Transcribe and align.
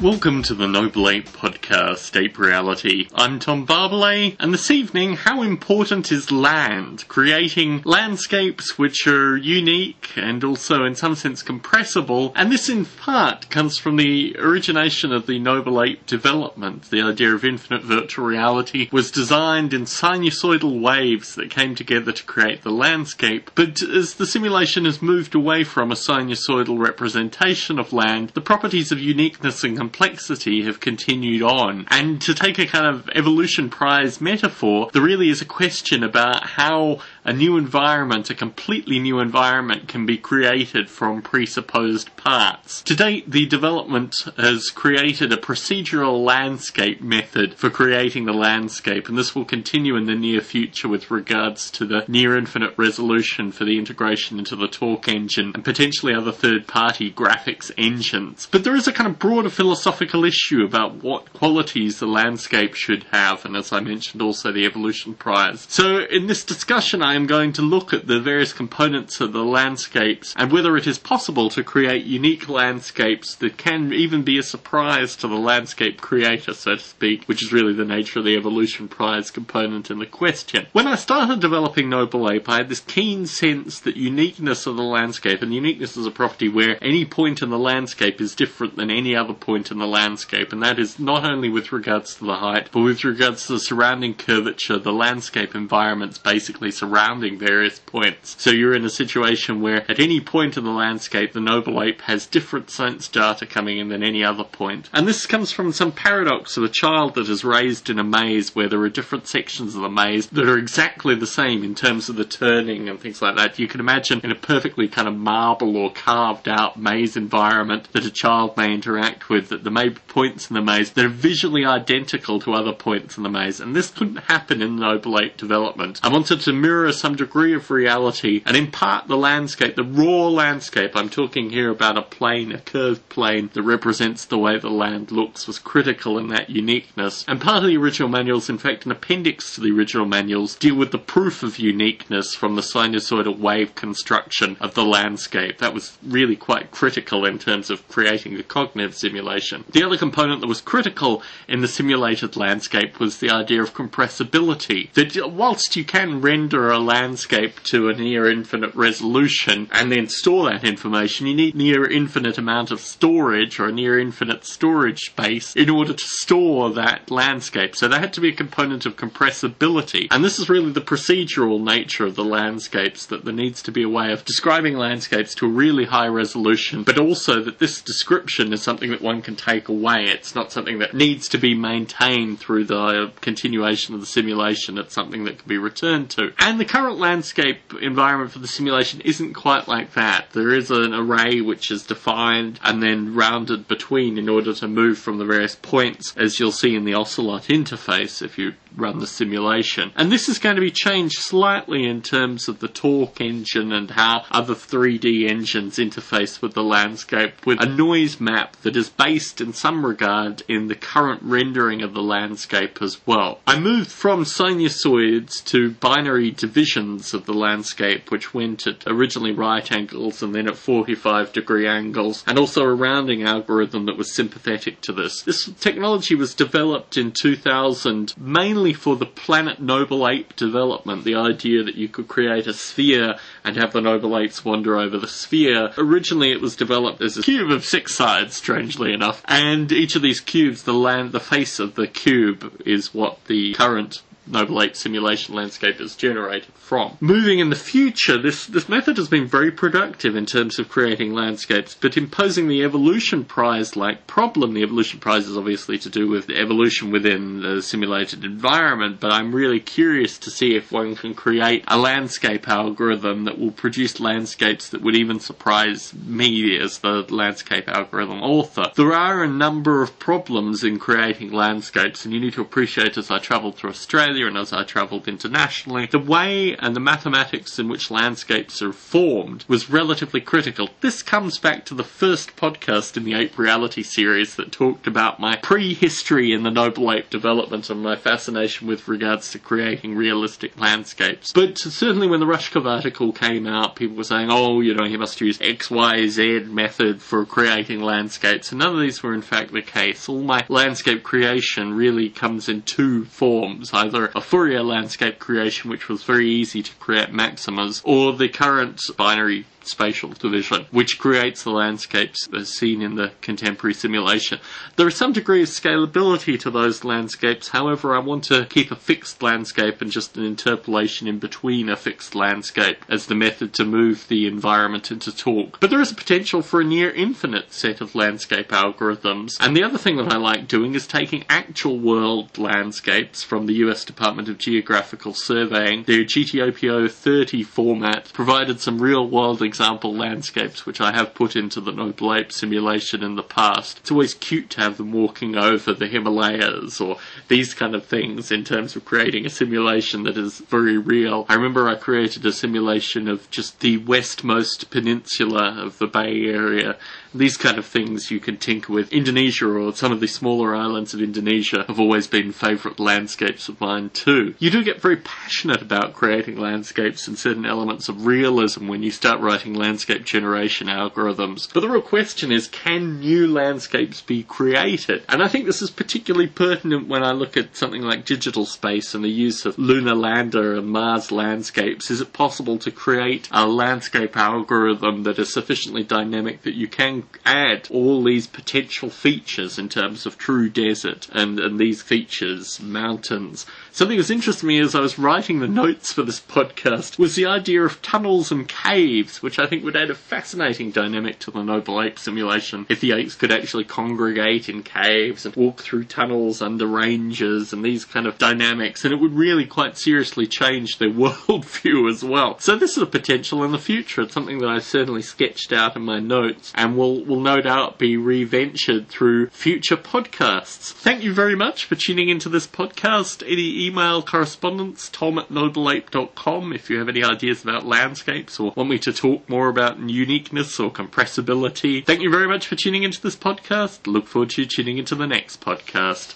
Welcome 0.00 0.44
to 0.44 0.54
the 0.54 0.68
Noble 0.68 1.08
Ape 1.08 1.28
Podcast, 1.28 1.57
Ape 1.70 2.38
Reality. 2.38 3.08
I'm 3.14 3.38
Tom 3.38 3.66
Barbalet, 3.66 4.36
and 4.40 4.54
this 4.54 4.70
evening, 4.70 5.16
how 5.16 5.42
important 5.42 6.10
is 6.10 6.32
land? 6.32 7.04
Creating 7.08 7.82
landscapes 7.84 8.78
which 8.78 9.06
are 9.06 9.36
unique 9.36 10.12
and 10.16 10.42
also 10.44 10.84
in 10.84 10.94
some 10.94 11.14
sense 11.14 11.42
compressible, 11.42 12.32
and 12.34 12.50
this 12.50 12.70
in 12.70 12.86
part 12.86 13.50
comes 13.50 13.76
from 13.76 13.96
the 13.96 14.34
origination 14.38 15.12
of 15.12 15.26
the 15.26 15.38
Noble 15.38 15.82
Ape 15.82 16.06
development. 16.06 16.88
The 16.90 17.02
idea 17.02 17.34
of 17.34 17.44
infinite 17.44 17.82
virtual 17.82 18.24
reality 18.24 18.88
was 18.90 19.10
designed 19.10 19.74
in 19.74 19.82
sinusoidal 19.82 20.80
waves 20.80 21.34
that 21.34 21.50
came 21.50 21.74
together 21.74 22.12
to 22.12 22.24
create 22.24 22.62
the 22.62 22.70
landscape, 22.70 23.50
but 23.54 23.82
as 23.82 24.14
the 24.14 24.26
simulation 24.26 24.86
has 24.86 25.02
moved 25.02 25.34
away 25.34 25.64
from 25.64 25.92
a 25.92 25.96
sinusoidal 25.96 26.78
representation 26.78 27.78
of 27.78 27.92
land, 27.92 28.30
the 28.30 28.40
properties 28.40 28.90
of 28.90 28.98
uniqueness 28.98 29.62
and 29.64 29.76
complexity 29.76 30.62
have 30.62 30.80
continued 30.80 31.42
on. 31.42 31.57
And 31.90 32.20
to 32.22 32.34
take 32.34 32.58
a 32.58 32.66
kind 32.66 32.86
of 32.86 33.08
evolution 33.14 33.68
prize 33.68 34.20
metaphor, 34.20 34.90
there 34.92 35.02
really 35.02 35.28
is 35.28 35.42
a 35.42 35.44
question 35.44 36.04
about 36.04 36.44
how 36.44 37.00
a 37.28 37.32
new 37.34 37.58
environment, 37.58 38.30
a 38.30 38.34
completely 38.34 38.98
new 38.98 39.20
environment, 39.20 39.86
can 39.86 40.06
be 40.06 40.16
created 40.16 40.88
from 40.88 41.20
presupposed 41.20 42.16
parts. 42.16 42.80
To 42.84 42.96
date, 42.96 43.30
the 43.30 43.44
development 43.44 44.14
has 44.38 44.70
created 44.70 45.30
a 45.30 45.36
procedural 45.36 46.24
landscape 46.24 47.02
method 47.02 47.52
for 47.52 47.68
creating 47.68 48.24
the 48.24 48.32
landscape, 48.32 49.10
and 49.10 49.18
this 49.18 49.34
will 49.34 49.44
continue 49.44 49.94
in 49.94 50.06
the 50.06 50.14
near 50.14 50.40
future 50.40 50.88
with 50.88 51.10
regards 51.10 51.70
to 51.72 51.84
the 51.84 52.02
near 52.08 52.34
infinite 52.34 52.72
resolution 52.78 53.52
for 53.52 53.66
the 53.66 53.76
integration 53.76 54.38
into 54.38 54.56
the 54.56 54.66
Torque 54.66 55.08
engine 55.08 55.52
and 55.54 55.62
potentially 55.62 56.14
other 56.14 56.32
third 56.32 56.66
party 56.66 57.12
graphics 57.12 57.70
engines. 57.76 58.48
But 58.50 58.64
there 58.64 58.74
is 58.74 58.88
a 58.88 58.92
kind 58.92 59.06
of 59.06 59.18
broader 59.18 59.50
philosophical 59.50 60.24
issue 60.24 60.64
about 60.64 61.04
what 61.04 61.30
qualities 61.34 61.98
the 61.98 62.06
landscape 62.06 62.72
should 62.72 63.02
have, 63.12 63.44
and 63.44 63.54
as 63.54 63.70
I 63.70 63.80
mentioned, 63.80 64.22
also 64.22 64.50
the 64.50 64.64
evolution 64.64 65.12
prize. 65.12 65.66
So, 65.68 65.98
in 65.98 66.26
this 66.26 66.42
discussion, 66.42 67.02
I 67.02 67.17
am 67.18 67.26
going 67.26 67.52
to 67.52 67.62
look 67.62 67.92
at 67.92 68.06
the 68.06 68.20
various 68.20 68.52
components 68.52 69.20
of 69.20 69.32
the 69.32 69.44
landscapes 69.44 70.32
and 70.36 70.52
whether 70.52 70.76
it 70.76 70.86
is 70.86 70.98
possible 70.98 71.50
to 71.50 71.64
create 71.64 72.04
unique 72.04 72.48
landscapes 72.48 73.34
that 73.34 73.58
can 73.58 73.92
even 73.92 74.22
be 74.22 74.38
a 74.38 74.42
surprise 74.42 75.16
to 75.16 75.26
the 75.26 75.34
landscape 75.34 76.00
creator, 76.00 76.54
so 76.54 76.76
to 76.76 76.80
speak, 76.80 77.24
which 77.24 77.42
is 77.42 77.52
really 77.52 77.72
the 77.72 77.84
nature 77.84 78.20
of 78.20 78.24
the 78.24 78.36
evolution 78.36 78.86
prize 78.86 79.32
component 79.32 79.90
in 79.90 79.98
the 79.98 80.06
question. 80.06 80.68
When 80.72 80.86
I 80.86 80.94
started 80.94 81.40
developing 81.40 81.90
Noble 81.90 82.30
Ape, 82.30 82.48
I 82.48 82.58
had 82.58 82.68
this 82.68 82.80
keen 82.80 83.26
sense 83.26 83.80
that 83.80 83.96
uniqueness 83.96 84.66
of 84.66 84.76
the 84.76 84.84
landscape, 84.84 85.42
and 85.42 85.52
uniqueness 85.52 85.96
is 85.96 86.06
a 86.06 86.12
property 86.12 86.48
where 86.48 86.78
any 86.80 87.04
point 87.04 87.42
in 87.42 87.50
the 87.50 87.58
landscape 87.58 88.20
is 88.20 88.36
different 88.36 88.76
than 88.76 88.92
any 88.92 89.16
other 89.16 89.34
point 89.34 89.72
in 89.72 89.78
the 89.78 89.86
landscape, 89.88 90.52
and 90.52 90.62
that 90.62 90.78
is 90.78 91.00
not 91.00 91.24
only 91.24 91.48
with 91.48 91.72
regards 91.72 92.14
to 92.14 92.24
the 92.24 92.36
height, 92.36 92.68
but 92.70 92.82
with 92.82 93.02
regards 93.02 93.46
to 93.46 93.54
the 93.54 93.60
surrounding 93.60 94.14
curvature, 94.14 94.78
the 94.78 94.92
landscape 94.92 95.56
environments 95.56 96.18
basically 96.18 96.70
surrounding 96.70 97.07
various 97.16 97.78
points. 97.78 98.36
So 98.38 98.50
you're 98.50 98.74
in 98.74 98.84
a 98.84 98.90
situation 98.90 99.62
where 99.62 99.90
at 99.90 99.98
any 99.98 100.20
point 100.20 100.56
in 100.56 100.64
the 100.64 100.70
landscape, 100.70 101.32
the 101.32 101.40
noble 101.40 101.82
ape 101.82 102.02
has 102.02 102.26
different 102.26 102.70
sense 102.70 103.08
data 103.08 103.46
coming 103.46 103.78
in 103.78 103.88
than 103.88 104.02
any 104.02 104.22
other 104.22 104.44
point. 104.44 104.90
And 104.92 105.08
this 105.08 105.26
comes 105.26 105.50
from 105.50 105.72
some 105.72 105.90
paradox 105.90 106.56
of 106.56 106.64
a 106.64 106.68
child 106.68 107.14
that 107.14 107.28
is 107.28 107.44
raised 107.44 107.88
in 107.88 107.98
a 107.98 108.04
maze 108.04 108.54
where 108.54 108.68
there 108.68 108.80
are 108.80 108.90
different 108.90 109.26
sections 109.26 109.74
of 109.74 109.82
the 109.82 109.88
maze 109.88 110.26
that 110.28 110.48
are 110.48 110.58
exactly 110.58 111.14
the 111.14 111.26
same 111.26 111.64
in 111.64 111.74
terms 111.74 112.08
of 112.08 112.16
the 112.16 112.24
turning 112.24 112.88
and 112.88 113.00
things 113.00 113.22
like 113.22 113.36
that. 113.36 113.58
You 113.58 113.68
can 113.68 113.80
imagine 113.80 114.20
in 114.22 114.30
a 114.30 114.34
perfectly 114.34 114.86
kind 114.86 115.08
of 115.08 115.16
marble 115.16 115.76
or 115.76 115.90
carved 115.90 116.48
out 116.48 116.78
maze 116.78 117.16
environment 117.16 117.88
that 117.92 118.04
a 118.04 118.10
child 118.10 118.56
may 118.56 118.72
interact 118.72 119.30
with 119.30 119.48
that 119.48 119.64
there 119.64 119.72
may 119.72 119.88
be 119.88 120.00
points 120.08 120.50
in 120.50 120.54
the 120.54 120.62
maze 120.62 120.92
that 120.92 121.04
are 121.04 121.08
visually 121.08 121.64
identical 121.64 122.38
to 122.40 122.52
other 122.52 122.72
points 122.72 123.16
in 123.16 123.22
the 123.22 123.30
maze. 123.30 123.60
And 123.60 123.74
this 123.74 123.90
couldn't 123.90 124.24
happen 124.24 124.60
in 124.60 124.76
Noble 124.76 125.18
Ape 125.18 125.36
development. 125.36 126.00
I 126.02 126.08
wanted 126.08 126.40
to 126.42 126.52
mirror 126.52 126.87
some 126.92 127.16
degree 127.16 127.54
of 127.54 127.70
reality 127.70 128.42
and 128.44 128.56
impart 128.56 129.08
the 129.08 129.16
landscape, 129.16 129.76
the 129.76 129.84
raw 129.84 130.28
landscape. 130.28 130.92
I'm 130.94 131.08
talking 131.08 131.50
here 131.50 131.70
about 131.70 131.96
a 131.96 132.02
plane, 132.02 132.52
a 132.52 132.58
curved 132.58 133.08
plane 133.08 133.50
that 133.52 133.62
represents 133.62 134.24
the 134.24 134.38
way 134.38 134.58
the 134.58 134.70
land 134.70 135.10
looks 135.10 135.46
was 135.46 135.58
critical 135.58 136.18
in 136.18 136.28
that 136.28 136.50
uniqueness. 136.50 137.24
And 137.28 137.40
part 137.40 137.62
of 137.64 137.68
the 137.68 137.76
original 137.76 138.08
manuals, 138.08 138.48
in 138.48 138.58
fact, 138.58 138.86
an 138.86 138.92
appendix 138.92 139.54
to 139.54 139.60
the 139.60 139.72
original 139.72 140.06
manuals, 140.06 140.54
deal 140.56 140.74
with 140.74 140.92
the 140.92 140.98
proof 140.98 141.42
of 141.42 141.58
uniqueness 141.58 142.34
from 142.34 142.56
the 142.56 142.62
sinusoidal 142.62 143.38
wave 143.38 143.74
construction 143.74 144.56
of 144.60 144.74
the 144.74 144.84
landscape. 144.84 145.58
That 145.58 145.74
was 145.74 145.98
really 146.04 146.36
quite 146.36 146.70
critical 146.70 147.24
in 147.24 147.38
terms 147.38 147.70
of 147.70 147.86
creating 147.88 148.36
the 148.36 148.42
cognitive 148.42 148.94
simulation. 148.94 149.64
The 149.70 149.84
other 149.84 149.96
component 149.96 150.40
that 150.40 150.46
was 150.46 150.60
critical 150.60 151.22
in 151.46 151.60
the 151.60 151.68
simulated 151.68 152.36
landscape 152.36 153.00
was 153.00 153.18
the 153.18 153.30
idea 153.30 153.62
of 153.62 153.74
compressibility. 153.74 154.92
That 154.92 155.32
whilst 155.32 155.76
you 155.76 155.84
can 155.84 156.20
render 156.20 156.70
a 156.70 156.77
landscape 156.80 157.62
to 157.64 157.88
a 157.88 157.94
near 157.94 158.30
infinite 158.30 158.74
resolution 158.74 159.68
and 159.72 159.90
then 159.90 160.08
store 160.08 160.50
that 160.50 160.64
information, 160.64 161.26
you 161.26 161.34
need 161.34 161.54
near 161.54 161.88
infinite 161.90 162.38
amount 162.38 162.70
of 162.70 162.80
storage 162.80 163.58
or 163.58 163.68
a 163.68 163.72
near 163.72 163.98
infinite 163.98 164.44
storage 164.44 165.00
space 165.06 165.54
in 165.56 165.70
order 165.70 165.92
to 165.92 166.04
store 166.04 166.70
that 166.72 167.10
landscape. 167.10 167.76
So 167.76 167.88
there 167.88 168.00
had 168.00 168.12
to 168.14 168.20
be 168.20 168.30
a 168.30 168.36
component 168.36 168.86
of 168.86 168.96
compressibility. 168.96 170.08
And 170.10 170.24
this 170.24 170.38
is 170.38 170.48
really 170.48 170.72
the 170.72 170.80
procedural 170.80 171.62
nature 171.62 172.06
of 172.06 172.14
the 172.14 172.24
landscapes, 172.24 173.06
that 173.06 173.24
there 173.24 173.34
needs 173.34 173.62
to 173.62 173.72
be 173.72 173.82
a 173.82 173.88
way 173.88 174.12
of 174.12 174.24
describing 174.24 174.76
landscapes 174.76 175.34
to 175.36 175.46
a 175.46 175.50
really 175.50 175.86
high 175.86 176.08
resolution, 176.08 176.82
but 176.82 176.98
also 176.98 177.42
that 177.42 177.58
this 177.58 177.80
description 177.80 178.52
is 178.52 178.62
something 178.62 178.90
that 178.90 179.02
one 179.02 179.22
can 179.22 179.36
take 179.36 179.68
away. 179.68 180.04
It's 180.04 180.34
not 180.34 180.52
something 180.52 180.78
that 180.78 180.94
needs 180.94 181.28
to 181.28 181.38
be 181.38 181.54
maintained 181.54 182.38
through 182.38 182.64
the 182.64 183.12
continuation 183.20 183.94
of 183.94 184.00
the 184.00 184.06
simulation. 184.06 184.78
It's 184.78 184.94
something 184.94 185.24
that 185.24 185.38
can 185.38 185.48
be 185.48 185.58
returned 185.58 186.10
to. 186.10 186.32
And 186.38 186.60
the 186.60 186.64
current 186.68 186.98
landscape 186.98 187.74
environment 187.80 188.30
for 188.30 188.38
the 188.38 188.48
simulation 188.48 189.00
isn't 189.00 189.34
quite 189.34 189.66
like 189.66 189.94
that. 189.94 190.30
There 190.32 190.54
is 190.54 190.70
an 190.70 190.92
array 190.94 191.40
which 191.40 191.70
is 191.70 191.84
defined 191.84 192.60
and 192.62 192.82
then 192.82 193.14
rounded 193.14 193.66
between 193.66 194.18
in 194.18 194.28
order 194.28 194.52
to 194.54 194.68
move 194.68 194.98
from 194.98 195.18
the 195.18 195.24
various 195.24 195.56
points, 195.56 196.14
as 196.16 196.38
you'll 196.38 196.52
see 196.52 196.74
in 196.74 196.84
the 196.84 196.94
Ocelot 196.94 197.44
interface 197.44 198.22
if 198.22 198.38
you 198.38 198.54
run 198.76 198.98
the 198.98 199.06
simulation. 199.06 199.92
And 199.96 200.12
this 200.12 200.28
is 200.28 200.38
going 200.38 200.56
to 200.56 200.60
be 200.60 200.70
changed 200.70 201.18
slightly 201.18 201.84
in 201.84 202.02
terms 202.02 202.48
of 202.48 202.60
the 202.60 202.68
torque 202.68 203.20
engine 203.20 203.72
and 203.72 203.90
how 203.90 204.24
other 204.30 204.54
3D 204.54 205.28
engines 205.28 205.78
interface 205.78 206.40
with 206.40 206.54
the 206.54 206.62
landscape 206.62 207.46
with 207.46 207.60
a 207.60 207.66
noise 207.66 208.20
map 208.20 208.56
that 208.62 208.76
is 208.76 208.88
based 208.88 209.40
in 209.40 209.52
some 209.52 209.84
regard 209.84 210.42
in 210.48 210.68
the 210.68 210.74
current 210.74 211.22
rendering 211.22 211.82
of 211.82 211.94
the 211.94 212.02
landscape 212.02 212.80
as 212.82 213.04
well. 213.06 213.40
I 213.46 213.58
moved 213.58 213.90
from 213.90 214.24
sinusoids 214.24 215.44
to 215.46 215.72
binary 215.72 216.30
divisions 216.58 217.14
of 217.14 217.24
the 217.26 217.32
landscape, 217.32 218.10
which 218.10 218.34
went 218.34 218.66
at 218.66 218.82
originally 218.88 219.30
right 219.30 219.70
angles 219.70 220.24
and 220.24 220.34
then 220.34 220.48
at 220.48 220.56
45 220.56 221.32
degree 221.32 221.68
angles, 221.68 222.24
and 222.26 222.36
also 222.36 222.64
a 222.64 222.74
rounding 222.74 223.22
algorithm 223.22 223.86
that 223.86 223.96
was 223.96 224.12
sympathetic 224.12 224.80
to 224.80 224.92
this. 224.92 225.22
This 225.22 225.48
technology 225.60 226.16
was 226.16 226.34
developed 226.34 226.96
in 226.96 227.12
2000 227.12 228.12
mainly 228.18 228.72
for 228.72 228.96
the 228.96 229.06
Planet 229.06 229.60
Noble 229.60 230.08
Ape 230.08 230.34
development, 230.34 231.04
the 231.04 231.14
idea 231.14 231.62
that 231.62 231.76
you 231.76 231.86
could 231.86 232.08
create 232.08 232.48
a 232.48 232.52
sphere 232.52 233.14
and 233.44 233.56
have 233.56 233.72
the 233.72 233.80
Noble 233.80 234.18
Apes 234.18 234.44
wander 234.44 234.76
over 234.76 234.98
the 234.98 235.06
sphere. 235.06 235.70
Originally 235.78 236.32
it 236.32 236.40
was 236.40 236.56
developed 236.56 237.00
as 237.00 237.16
a 237.16 237.22
cube 237.22 237.52
of 237.52 237.64
six 237.64 237.94
sides, 237.94 238.34
strangely 238.34 238.92
enough, 238.92 239.22
and 239.26 239.70
each 239.70 239.94
of 239.94 240.02
these 240.02 240.18
cubes, 240.18 240.64
the 240.64 240.74
land, 240.74 241.12
the 241.12 241.20
face 241.20 241.60
of 241.60 241.76
the 241.76 241.86
cube 241.86 242.60
is 242.66 242.92
what 242.92 243.24
the 243.26 243.54
current 243.54 244.02
Noble 244.30 244.62
Ape 244.62 244.76
simulation 244.76 245.34
landscape 245.34 245.80
is 245.80 245.96
generated 245.96 246.52
from. 246.54 246.96
Moving 247.00 247.38
in 247.38 247.50
the 247.50 247.56
future, 247.56 248.20
this, 248.20 248.46
this 248.46 248.68
method 248.68 248.96
has 248.96 249.08
been 249.08 249.26
very 249.26 249.50
productive 249.50 250.16
in 250.16 250.26
terms 250.26 250.58
of 250.58 250.68
creating 250.68 251.12
landscapes, 251.12 251.74
but 251.74 251.96
imposing 251.96 252.48
the 252.48 252.62
evolution 252.62 253.24
prize 253.24 253.76
like 253.76 254.06
problem, 254.06 254.54
the 254.54 254.62
evolution 254.62 255.00
prize 255.00 255.26
is 255.26 255.36
obviously 255.36 255.78
to 255.78 255.88
do 255.88 256.08
with 256.08 256.30
evolution 256.30 256.90
within 256.90 257.40
the 257.40 257.62
simulated 257.62 258.24
environment, 258.24 259.00
but 259.00 259.12
I'm 259.12 259.34
really 259.34 259.60
curious 259.60 260.18
to 260.18 260.30
see 260.30 260.56
if 260.56 260.70
one 260.70 260.94
can 260.94 261.14
create 261.14 261.64
a 261.66 261.78
landscape 261.78 262.48
algorithm 262.48 263.24
that 263.24 263.38
will 263.38 263.50
produce 263.50 264.00
landscapes 264.00 264.68
that 264.70 264.82
would 264.82 264.96
even 264.96 265.20
surprise 265.20 265.94
me 265.94 266.58
as 266.60 266.78
the 266.78 267.06
landscape 267.08 267.68
algorithm 267.68 268.22
author. 268.22 268.70
There 268.74 268.92
are 268.92 269.22
a 269.22 269.28
number 269.28 269.82
of 269.82 269.98
problems 269.98 270.64
in 270.64 270.78
creating 270.78 271.32
landscapes, 271.32 272.04
and 272.04 272.12
you 272.12 272.20
need 272.20 272.34
to 272.34 272.42
appreciate 272.42 272.98
as 272.98 273.10
I 273.10 273.18
traveled 273.18 273.56
through 273.56 273.70
Australia 273.70 274.17
Australia 274.18 274.36
and 274.36 274.42
as 274.42 274.52
I 274.52 274.64
travelled 274.64 275.06
internationally, 275.06 275.86
the 275.86 275.98
way 276.00 276.56
and 276.58 276.74
the 276.74 276.80
mathematics 276.80 277.60
in 277.60 277.68
which 277.68 277.88
landscapes 277.88 278.60
are 278.60 278.72
formed 278.72 279.44
was 279.46 279.70
relatively 279.70 280.20
critical. 280.20 280.70
This 280.80 281.02
comes 281.02 281.38
back 281.38 281.64
to 281.66 281.74
the 281.74 281.84
first 281.84 282.34
podcast 282.34 282.96
in 282.96 283.04
the 283.04 283.14
Ape 283.14 283.38
Reality 283.38 283.84
series 283.84 284.34
that 284.34 284.50
talked 284.50 284.88
about 284.88 285.20
my 285.20 285.36
prehistory 285.36 286.32
in 286.32 286.42
the 286.42 286.50
Noble 286.50 286.90
Ape 286.90 287.10
development 287.10 287.70
and 287.70 287.80
my 287.80 287.94
fascination 287.94 288.66
with 288.66 288.88
regards 288.88 289.30
to 289.30 289.38
creating 289.38 289.94
realistic 289.94 290.58
landscapes. 290.58 291.32
But 291.32 291.56
certainly 291.56 292.08
when 292.08 292.18
the 292.18 292.26
Rushkoff 292.26 292.66
article 292.66 293.12
came 293.12 293.46
out, 293.46 293.76
people 293.76 293.96
were 293.96 294.04
saying, 294.04 294.30
oh, 294.32 294.60
you 294.60 294.74
know, 294.74 294.84
you 294.84 294.98
must 294.98 295.20
use 295.20 295.38
X, 295.40 295.70
Y, 295.70 296.08
Z 296.08 296.40
method 296.48 297.00
for 297.00 297.24
creating 297.24 297.82
landscapes. 297.82 298.50
And 298.50 298.58
none 298.58 298.74
of 298.74 298.80
these 298.80 299.00
were 299.00 299.14
in 299.14 299.22
fact 299.22 299.52
the 299.52 299.62
case. 299.62 300.08
All 300.08 300.22
my 300.22 300.44
landscape 300.48 301.04
creation 301.04 301.74
really 301.74 302.08
comes 302.10 302.48
in 302.48 302.62
two 302.62 303.04
forms. 303.04 303.72
Either 303.72 304.07
a 304.14 304.20
Fourier 304.20 304.62
landscape 304.62 305.18
creation, 305.18 305.70
which 305.70 305.88
was 305.88 306.02
very 306.02 306.28
easy 306.28 306.62
to 306.62 306.74
create 306.76 307.10
maximas, 307.12 307.80
or 307.84 308.12
the 308.12 308.28
current 308.28 308.80
binary 308.96 309.44
spatial 309.68 310.10
division, 310.10 310.66
which 310.70 310.98
creates 310.98 311.42
the 311.42 311.50
landscapes 311.50 312.28
as 312.36 312.48
seen 312.48 312.82
in 312.82 312.94
the 312.94 313.12
contemporary 313.20 313.74
simulation. 313.74 314.40
There 314.76 314.88
is 314.88 314.96
some 314.96 315.12
degree 315.12 315.42
of 315.42 315.48
scalability 315.48 316.38
to 316.40 316.50
those 316.50 316.84
landscapes, 316.84 317.48
however, 317.48 317.94
I 317.94 318.00
want 318.00 318.24
to 318.24 318.46
keep 318.46 318.70
a 318.70 318.76
fixed 318.76 319.22
landscape 319.22 319.80
and 319.80 319.90
just 319.90 320.16
an 320.16 320.24
interpolation 320.24 321.06
in 321.06 321.18
between 321.18 321.68
a 321.68 321.76
fixed 321.76 322.14
landscape 322.14 322.84
as 322.88 323.06
the 323.06 323.14
method 323.14 323.52
to 323.54 323.64
move 323.64 324.06
the 324.08 324.26
environment 324.26 324.90
into 324.90 325.14
Torque. 325.14 325.60
But 325.60 325.70
there 325.70 325.80
is 325.80 325.92
a 325.92 325.96
potential 325.96 326.42
for 326.42 326.60
a 326.60 326.64
near 326.64 326.90
infinite 326.90 327.52
set 327.52 327.80
of 327.80 327.94
landscape 327.94 328.48
algorithms. 328.48 329.36
And 329.40 329.56
the 329.56 329.64
other 329.64 329.78
thing 329.78 329.96
that 329.96 330.12
I 330.12 330.16
like 330.16 330.48
doing 330.48 330.74
is 330.74 330.86
taking 330.86 331.24
actual 331.28 331.78
world 331.78 332.38
landscapes 332.38 333.22
from 333.22 333.46
the 333.46 333.54
US 333.64 333.84
Department 333.84 334.28
of 334.28 334.38
Geographical 334.38 335.14
Surveying. 335.14 335.84
Their 335.84 336.04
GTOPO 336.04 336.90
30 336.90 337.42
format 337.42 338.10
provided 338.12 338.60
some 338.60 338.80
real 338.80 339.08
world 339.08 339.42
examples 339.42 339.57
example 339.58 339.92
landscapes 339.92 340.64
which 340.64 340.80
I 340.80 340.92
have 340.92 341.14
put 341.14 341.34
into 341.34 341.60
the 341.60 341.72
Noble 341.72 342.14
Ape 342.14 342.30
simulation 342.30 343.02
in 343.02 343.16
the 343.16 343.24
past. 343.24 343.80
It's 343.80 343.90
always 343.90 344.14
cute 344.14 344.50
to 344.50 344.60
have 344.60 344.76
them 344.76 344.92
walking 344.92 345.34
over 345.36 345.74
the 345.74 345.88
Himalayas 345.88 346.80
or 346.80 346.98
these 347.26 347.54
kind 347.54 347.74
of 347.74 347.84
things 347.84 348.30
in 348.30 348.44
terms 348.44 348.76
of 348.76 348.84
creating 348.84 349.26
a 349.26 349.30
simulation 349.30 350.04
that 350.04 350.16
is 350.16 350.38
very 350.38 350.78
real. 350.78 351.26
I 351.28 351.34
remember 351.34 351.68
I 351.68 351.74
created 351.74 352.24
a 352.24 352.30
simulation 352.30 353.08
of 353.08 353.28
just 353.32 353.58
the 353.58 353.78
westmost 353.78 354.70
peninsula 354.70 355.60
of 355.60 355.78
the 355.78 355.88
Bay 355.88 356.26
Area 356.26 356.76
these 357.14 357.36
kind 357.36 357.58
of 357.58 357.66
things 357.66 358.10
you 358.10 358.20
can 358.20 358.36
tinker 358.36 358.72
with. 358.72 358.92
Indonesia 358.92 359.46
or 359.46 359.74
some 359.74 359.92
of 359.92 360.00
the 360.00 360.06
smaller 360.06 360.54
islands 360.54 360.94
of 360.94 361.02
Indonesia 361.02 361.64
have 361.66 361.80
always 361.80 362.06
been 362.06 362.32
favourite 362.32 362.78
landscapes 362.78 363.48
of 363.48 363.60
mine 363.60 363.90
too. 363.90 364.34
You 364.38 364.50
do 364.50 364.64
get 364.64 364.80
very 364.80 364.96
passionate 364.96 365.62
about 365.62 365.94
creating 365.94 366.38
landscapes 366.38 367.08
and 367.08 367.18
certain 367.18 367.46
elements 367.46 367.88
of 367.88 368.06
realism 368.06 368.68
when 368.68 368.82
you 368.82 368.90
start 368.90 369.20
writing 369.20 369.54
landscape 369.54 370.04
generation 370.04 370.68
algorithms. 370.68 371.52
But 371.52 371.60
the 371.60 371.68
real 371.68 371.82
question 371.82 372.32
is, 372.32 372.48
can 372.48 373.00
new 373.00 373.26
landscapes 373.26 374.00
be 374.00 374.22
created? 374.22 375.02
And 375.08 375.22
I 375.22 375.28
think 375.28 375.46
this 375.46 375.62
is 375.62 375.70
particularly 375.70 376.28
pertinent 376.28 376.88
when 376.88 377.02
I 377.02 377.12
look 377.12 377.36
at 377.36 377.56
something 377.56 377.82
like 377.82 378.04
DigitalSpace 378.04 378.94
and 378.94 379.04
the 379.04 379.08
use 379.08 379.46
of 379.46 379.58
lunar 379.58 379.94
lander 379.94 380.56
and 380.56 380.68
Mars 380.68 381.10
landscapes. 381.10 381.90
Is 381.90 382.00
it 382.00 382.12
possible 382.12 382.58
to 382.58 382.70
create 382.70 383.28
a 383.32 383.46
landscape 383.46 384.16
algorithm 384.16 385.04
that 385.04 385.18
is 385.18 385.32
sufficiently 385.32 385.82
dynamic 385.82 386.42
that 386.42 386.54
you 386.54 386.68
can 386.68 386.97
add 387.24 387.68
all 387.70 388.02
these 388.02 388.26
potential 388.26 388.90
features 388.90 389.58
in 389.58 389.68
terms 389.68 390.06
of 390.06 390.18
true 390.18 390.48
desert 390.48 391.08
and, 391.12 391.38
and 391.38 391.58
these 391.58 391.82
features, 391.82 392.60
mountains. 392.60 393.46
Something 393.78 393.98
that's 393.98 394.10
interested 394.10 394.44
me 394.44 394.58
as 394.58 394.74
I 394.74 394.80
was 394.80 394.98
writing 394.98 395.38
the 395.38 395.46
notes 395.46 395.92
for 395.92 396.02
this 396.02 396.18
podcast 396.18 396.98
was 396.98 397.14
the 397.14 397.26
idea 397.26 397.62
of 397.62 397.80
tunnels 397.80 398.32
and 398.32 398.48
caves, 398.48 399.22
which 399.22 399.38
I 399.38 399.46
think 399.46 399.62
would 399.62 399.76
add 399.76 399.88
a 399.88 399.94
fascinating 399.94 400.72
dynamic 400.72 401.20
to 401.20 401.30
the 401.30 401.44
Noble 401.44 401.80
Ape 401.80 401.96
simulation 401.96 402.66
if 402.68 402.80
the 402.80 402.90
apes 402.90 403.14
could 403.14 403.30
actually 403.30 403.62
congregate 403.62 404.48
in 404.48 404.64
caves 404.64 405.24
and 405.24 405.36
walk 405.36 405.60
through 405.60 405.84
tunnels 405.84 406.42
under 406.42 406.66
ranges 406.66 407.52
and 407.52 407.64
these 407.64 407.84
kind 407.84 408.08
of 408.08 408.18
dynamics, 408.18 408.84
and 408.84 408.92
it 408.92 408.96
would 408.96 409.14
really 409.14 409.46
quite 409.46 409.78
seriously 409.78 410.26
change 410.26 410.78
their 410.78 410.90
worldview 410.90 411.88
as 411.88 412.02
well. 412.02 412.36
So 412.40 412.56
this 412.56 412.76
is 412.76 412.82
a 412.82 412.86
potential 412.86 413.44
in 413.44 413.52
the 413.52 413.60
future. 413.60 414.02
It's 414.02 414.12
something 414.12 414.40
that 414.40 414.50
I 414.50 414.58
certainly 414.58 415.02
sketched 415.02 415.52
out 415.52 415.76
in 415.76 415.82
my 415.82 416.00
notes 416.00 416.52
and 416.56 416.76
will 416.76 417.04
will, 417.04 417.20
no 417.20 417.40
doubt 417.40 417.78
be 417.78 417.96
reventured 417.96 418.88
through 418.88 419.28
future 419.28 419.76
podcasts. 419.76 420.72
Thank 420.72 421.04
you 421.04 421.14
very 421.14 421.36
much 421.36 421.64
for 421.64 421.76
tuning 421.76 422.08
into 422.08 422.28
this 422.28 422.48
podcast. 422.48 423.22
Any 423.24 423.67
email 423.68 424.02
correspondence, 424.02 424.88
tom 424.88 425.18
at 425.18 425.28
nobleape.com 425.28 426.52
if 426.52 426.70
you 426.70 426.78
have 426.78 426.88
any 426.88 427.04
ideas 427.04 427.42
about 427.42 427.66
landscapes 427.66 428.40
or 428.40 428.52
want 428.56 428.70
me 428.70 428.78
to 428.78 428.92
talk 428.92 429.28
more 429.28 429.48
about 429.48 429.78
uniqueness 429.78 430.58
or 430.58 430.70
compressibility. 430.70 431.84
Thank 431.84 432.00
you 432.00 432.10
very 432.10 432.26
much 432.26 432.46
for 432.46 432.56
tuning 432.56 432.82
into 432.82 433.00
this 433.00 433.16
podcast. 433.16 433.86
Look 433.86 434.06
forward 434.06 434.30
to 434.30 434.46
tuning 434.46 434.78
into 434.78 434.94
the 434.94 435.06
next 435.06 435.40
podcast. 435.42 436.14